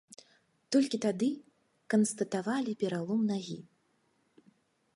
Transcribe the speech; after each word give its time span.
Толькі 0.75 0.99
тады 1.05 1.27
канстатавалі 1.95 2.73
пералом 2.81 3.21
нагі. 3.33 3.59